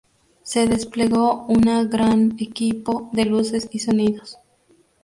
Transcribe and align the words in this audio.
Se 0.41 0.65
desplegó 0.65 1.45
una 1.47 1.83
gran 1.83 2.35
equipo 2.39 3.11
de 3.13 3.25
luces 3.25 3.69
y 3.71 3.77
sonidos. 3.77 4.39